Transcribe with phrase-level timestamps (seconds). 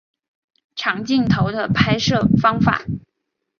[0.75, 2.83] 长镜头的拍摄方法。